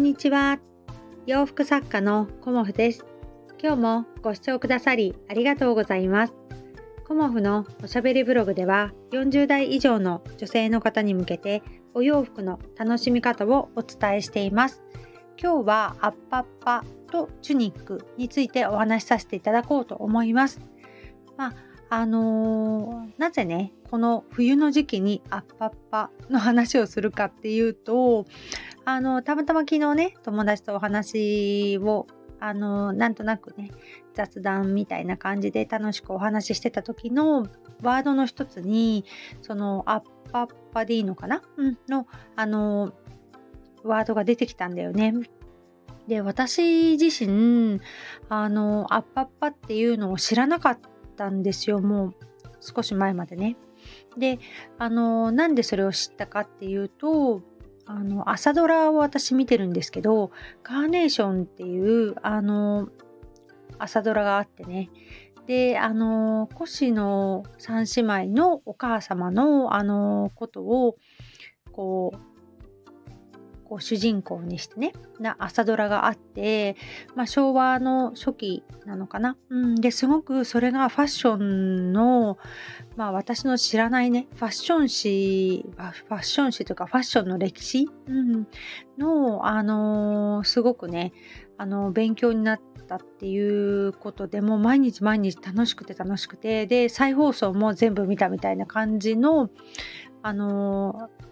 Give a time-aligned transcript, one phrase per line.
[0.00, 0.58] んにちは。
[1.26, 3.04] 洋服作家のコモフです。
[3.62, 6.32] 今日もご視聴くださりありがとうございます。
[7.06, 11.62] コモフのおしゃべりブログでは40代以上の女性の方に向けて
[11.92, 14.82] お洋服の楽しみ方をお伝えしています。
[15.38, 20.60] 今日はアッパッパとチュニックについてお話しさせていただこうと思います。
[21.36, 21.54] まあ
[21.90, 28.26] あのー、なぜねこの冬の時期にアッパッパの話をするかっていうと
[28.84, 32.06] あのたまたま昨日ね友達とお話を
[32.40, 33.70] あのなんとなくね
[34.14, 37.46] 雑談みたいな感じで楽しくお話ししてた時の
[37.82, 39.04] ワードの一つに
[39.42, 40.00] そのアッ
[40.32, 42.92] パッパでいいのかな、うん、のあの
[43.84, 45.14] ワードが出てきたんだよね。
[46.06, 47.80] で私自身
[48.28, 50.78] あのアッパッパっていうのを知らなかっ
[51.16, 52.14] たんですよもう
[52.60, 53.56] 少し前までね。
[54.18, 54.38] で
[54.78, 57.42] あのなんでそれを知ったかっていうと
[57.92, 60.30] あの朝ドラを私見てるんですけど
[60.62, 62.88] カーネーションっていうあの
[63.78, 64.90] 朝ドラがあってね。
[65.48, 70.98] であのコシの三姉妹のお母様のあのことを
[71.72, 72.18] こう
[73.70, 76.76] こう主人公にしてねな朝ドラがあって、
[77.14, 82.36] まあ、昭和の初期なのかな、うん、ですごくそれがファッションの、
[82.96, 88.48] まあ、私の知らないねファッション誌ファッション誌というかファッションの歴史、うん、
[88.98, 91.12] の、あのー、すごくね
[91.56, 99.48] あの勉強になったっていうことでもう毎日毎日楽しくて楽しくてで再放送も全部見たみたいな感じの
[100.22, 101.29] あのー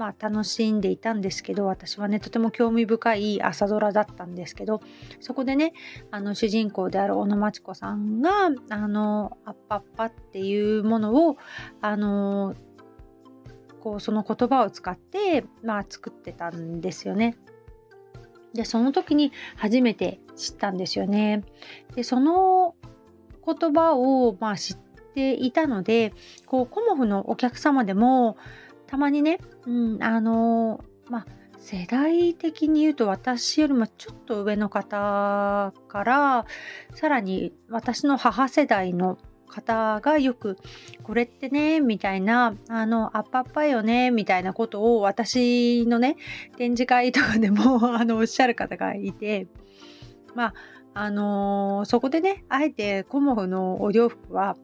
[0.00, 4.80] まあ、楽しんでいたんですけど私はねとても興味深い朝ドラだったんですけど
[5.20, 5.74] そこでね
[6.10, 11.36] あの主人公である小野真知子さんがあのアッパッパっていうものを
[11.82, 12.54] あの
[13.80, 17.36] こうその言葉を使って、まあ、作ってたんですよね。
[18.54, 21.44] でその時に初めて知ったんですよね。
[21.94, 22.74] でその
[23.44, 24.76] 言葉を、まあ、知っ
[25.14, 26.14] ていたので
[26.46, 28.38] こうコモフのお客様でも
[28.90, 31.26] たまにね、うん、あのまあ
[31.58, 36.46] 世代的に言うと私よりもちょっと上の方から
[36.94, 40.56] さらに私の母世代の方がよく
[41.04, 46.16] これってねみたいなあのアッパッパよねみたいなことを私のね
[46.56, 49.46] 展示会とかでも あのおっしゃる方がいて
[50.34, 50.54] まあ
[50.94, 54.56] あのー、そこでねあえてコモフのお洋服は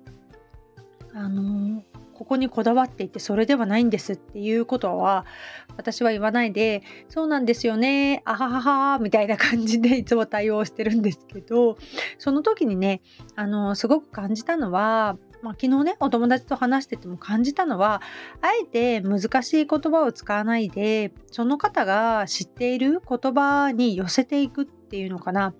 [1.14, 5.26] あのーここにこだわっていてそれではないんですっていうことは
[5.76, 11.76] 私は言わないでそうなんですよねあはははみたいな感じでいつも対応してるんですけど
[12.16, 13.02] その時にね
[13.34, 18.02] あのすごく感じたのはまあ、昨日ねお友達と話してても感じたのは
[18.40, 25.54] あえて難しい言葉を使わないでその方が知っている言葉に寄せていくっていうのかな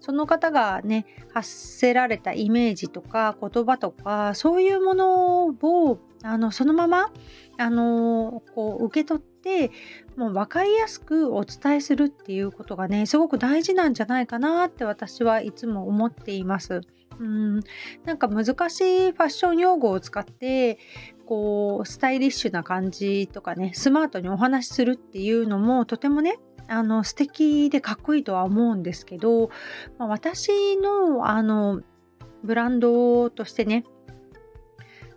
[0.00, 7.12] その方がね発せられたイメージとか言葉とかそういうものをあのそのまま
[7.58, 9.70] あのこう受け取って
[10.16, 16.80] もう分かりやすくお伝えするっていうことがねすごく大事なんじゃないかなって私はいつも思っています。
[17.18, 17.60] うん。
[18.04, 20.78] なんか難しいファッション用語を使って
[21.26, 29.50] こうスタイリッシュな感じとかねスマートにお話しするっていうのもとてもねあの素敵でかっこいいとは思うんですけど、
[29.98, 31.82] まあ、私のあの
[32.44, 33.84] ブランドとしてね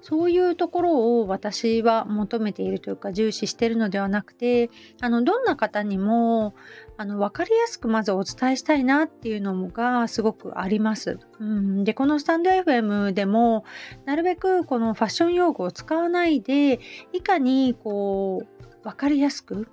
[0.01, 4.69] そういうところを私は求めているというか重視しているのではなくて
[4.99, 6.55] あのどんな方にも
[6.97, 11.19] あの分かりやすくまずお伝えしたいなっていうのがすごくあります。
[11.39, 13.63] うん、でこのスタンド FM でも
[14.05, 16.79] なるべくこのファッション用語を使わないで
[17.13, 19.67] いかにこう分かりやすく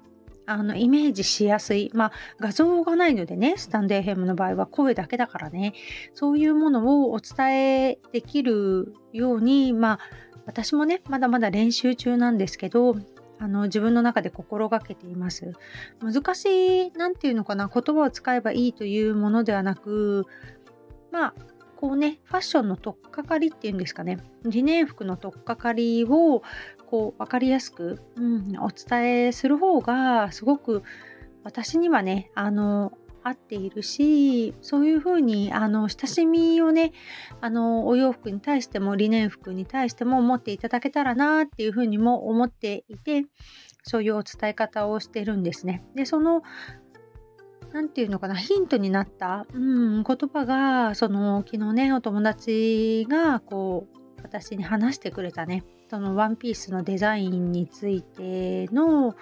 [0.48, 5.74] あのイメージしやすい、まあ、画像がないのでねスタンド FM の場合は声だけだからね。
[6.14, 10.00] そういうものをお伝えできるようにまあ
[10.46, 12.96] 私もねまだまだ練習中なんですけど
[13.38, 15.52] あの自分の中で心がけています。
[16.00, 20.24] 難しい何て言うのかな言葉を使えばいいというものではなく
[21.12, 21.34] まあ
[21.78, 26.42] こうねファッションの取っかかりっていうんですかね理念服の取っかかりを
[26.86, 30.82] こう分かりやすく、うん、お伝えする方がすごく
[31.44, 32.92] 私にはねあの
[33.22, 36.92] 合っているしそういうふうにあの親しみをね
[37.40, 43.24] あのお洋服に対してもリネン服に対しても持っていただけたらなっていうふうにも思っていて
[43.84, 45.84] そういうお伝え方をしてるんですね。
[45.94, 46.42] でその
[47.72, 55.64] 何て言うのかなヒントになった、うん、言葉がその昨日ねお友達がこう私に話してくれたね。
[55.88, 59.14] そのワンピースのデザインについての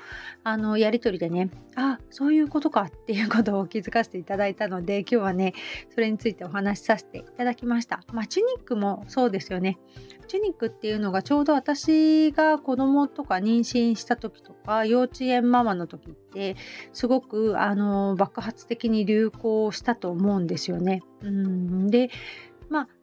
[0.43, 5.55] あのやり取りでねあそういうことかっていうことを気づかせていただいたので今日はね
[5.95, 8.03] それについてお話しさせていただきました。
[8.13, 9.79] まあチュニックもそうですよね。
[10.27, 16.57] チュニックっていうのがちょうど私が子供とか妊娠した時とか幼稚園ママの時って
[16.93, 21.03] すごくあの爆発的に流行したと思うんですよね。
[21.23, 21.87] うん。
[21.89, 22.11] で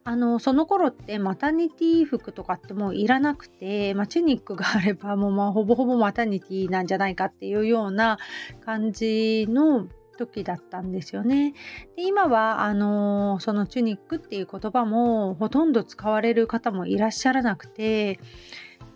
[0.06, 8.18] あ、のその頃ってマタニティ服とかってもういらなくて、まあ、チュニックがあればもうまあ ほぼほぼマタニティなんじゃないかっていうような
[8.66, 11.54] 感じの時だったんですよね。
[11.96, 18.20] で今はあのそのチュニックっていう言葉もほとんど使われる方もいらっしゃらなくて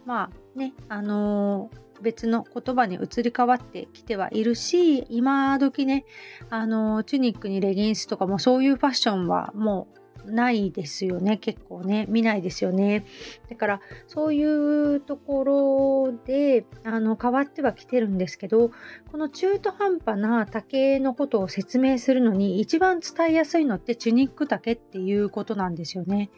[0.06, 1.71] まあねあの
[2.01, 6.06] 別の言葉に移り変わってきてはいるし今時ね
[6.50, 11.38] あのチュニックにレギンスとかもそういうファッションはもうないですよね。
[11.38, 12.06] 結構ね。
[12.09, 13.06] 見ないですよね。
[13.50, 18.71] だからそういうところであの変わってはきてるんですけど
[19.12, 26.29] この中途半端な竹のことを説明するのに一番伝えやすいのってチュニック竹っていうことなんですよね。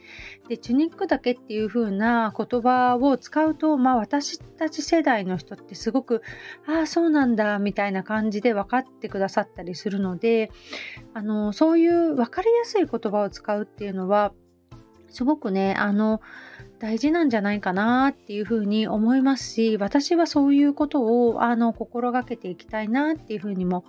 [0.47, 6.21] でチュニック竹っていう風な言葉を使うとまあ私たち世代の人ってすごく
[6.65, 10.51] ああそうなんだみたいな感じで分かってくださったりするので
[11.13, 14.33] あのそういう分かりやすい言葉を使うってていうのは
[15.09, 16.21] すごくねあの
[16.79, 23.85] 大事なんじゃないかなっていうふうに思いますし私はそういうことをあの心がけていきたいなっていうふうにも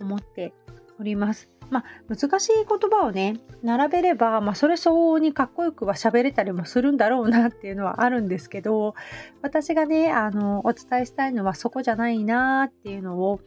[0.00, 0.52] 思って
[0.98, 1.48] おります。
[1.70, 8.94] まあ、難しい言葉をね並べれば、まあ、それ相応にかっこよくは喋れたりもするんだろうなっていうのはあるんですけど
[9.40, 13.40] 私がねあのお伝えしたいのはそこじゃないなっていうのを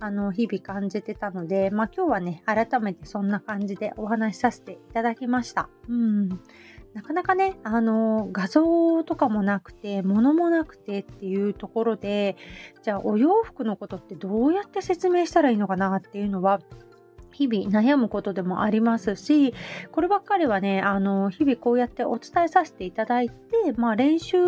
[0.00, 5.68] あの日々感じてたので、まあ、今日はね改めてそんな感じでお話しさせていただきました。
[5.88, 6.28] うん
[6.94, 12.36] なかなかね、あの画像とかもなくて物もなくてっていうところで
[12.82, 16.60] じゃあお洋服のことってどうやって説明したらいいのかなっていうのは
[17.30, 19.54] 日々悩むことでもありますし
[19.92, 23.34] こればっかりはねあの日々こうやってお伝えさせていただいて、
[23.76, 24.38] まあ、練習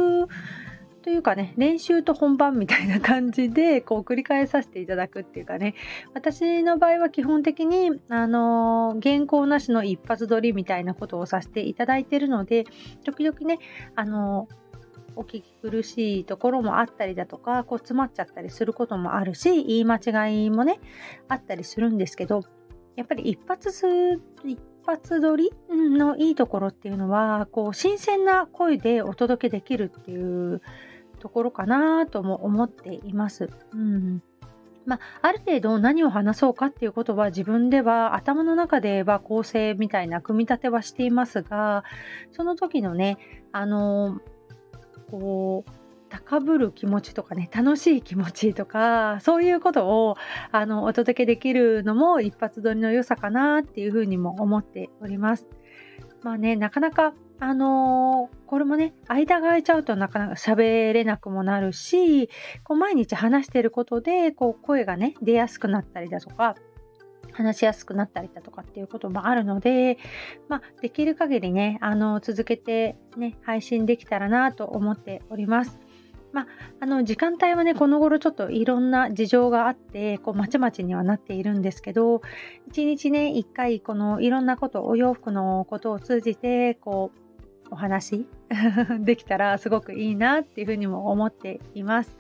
[1.03, 5.75] というかね練習と本番みたいな感じで こう繰り返させていただくっていうかね。
[6.15, 12.65] 私の場合は基本的にあの原稿なしの一発撮りみたいなことをさせていただいてるので
[13.05, 13.59] 時々ね
[13.95, 14.49] あの
[15.17, 20.81] お聞き苦しいところもあったりだとかこう詰まっちゃったりすることもあるし言い間違いもね
[21.29, 22.43] あったりするんですけど
[22.97, 23.87] やっぱり一発す
[24.45, 30.63] 一発撮りのいいところっていうのはこう新鮮な声でお届けできるっていう
[31.19, 33.51] ところかなとも思っています。
[33.73, 34.23] うん
[34.87, 41.85] まあ、ある程度何を話そうかっていうことは自分では頭の中では構成みたいな組み立てはしていますが
[42.33, 43.19] その時のね
[43.53, 44.21] あの
[45.11, 45.71] こう
[46.11, 50.17] 高ぶる気持ちとかね楽しい気持ちとかそういうことを
[50.53, 55.47] あのお届けできるのも一発撮りの良さかなっていうふうにも思っております。
[56.23, 62.29] まあねなかなかあのー、これもね間が空いちゃうとなかなか喋れなくもなるし
[62.65, 66.57] こう毎日話してることでこう声がね出やすくなったりだとか
[67.33, 69.99] 話しやすくなったりだとかっていうこともあるので、
[70.49, 75.79] まあ、できる限りねあの続けてね配信できたらなと思っております。
[76.33, 76.47] まあ、
[76.81, 82.23] あの時間帯はねこの頃ちょっといろんな事情があってこうまちまちにはなっているんですけど
[82.69, 87.21] 一日ね一回このいろんなことお洋服のことを通じてこう
[87.73, 88.27] お話
[89.01, 92.17] できたらすごくいいなっていうふうにも思っています。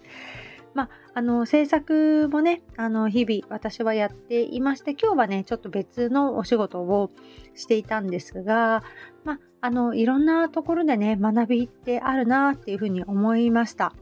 [0.72, 7.10] まあ、あの制作もねあの日々私はやっていまして今日はねちょっと別のお仕事を
[7.56, 8.84] していたんですが、
[9.24, 13.92] まあ、あのいろんなところでね学びってあるなっていうふうに思いました。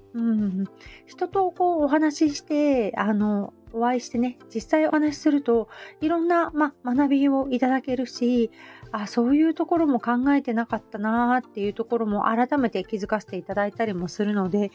[1.07, 5.69] 人とこうお話ししてあのお会いしてね実際お話しすると
[6.01, 8.51] いろんな、ま、学びをいただけるし
[8.91, 14.71] あそういうところも考えてなかったなっていうところも改めて気づかせていただいたりもするので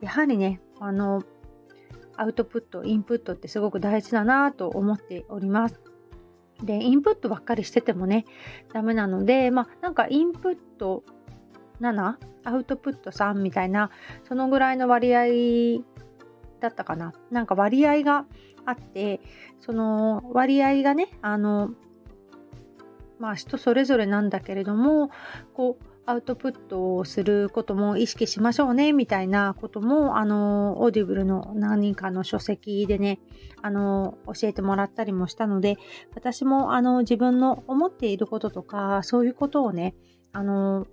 [0.00, 1.22] やはりねあの
[2.16, 5.80] アウトプットインプットってすごく大事だなと思っております。
[6.62, 8.24] で、インプットばっかりしててもね、
[8.72, 11.02] ダメなので、まあ、なんかインプット
[11.82, 13.90] 7、アウトプット3みたいな、
[14.24, 15.82] そのぐらいの割合
[16.60, 17.12] だったかな。
[17.30, 18.24] なんか割合が
[18.64, 19.20] あって、
[19.60, 21.70] その割合がね、あの、
[23.18, 25.10] まあ人それぞれなんだけれども、
[25.54, 33.20] こう、アウトプットをすることも意識しましょうねみたいなこともあのオーディブルの何人かの書籍でね
[33.62, 35.76] あの教えてもらったりもしたので
[36.14, 39.94] 私もあの自分の思っていることとかそういうことをね
[40.32, 40.88] あの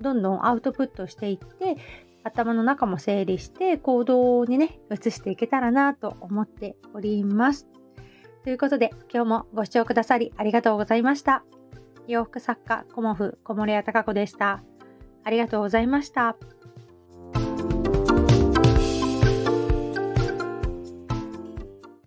[0.00, 1.76] どんどんアウトプットしていって
[2.24, 7.66] 頭の中も整理して行動にね移していけたらなと思っております。
[8.44, 11.44] ということで今日もご視聴くださりありがとうございました。
[12.06, 14.62] 洋服作家コモフ小森屋隆子でした。
[15.24, 16.36] ありがとうございました。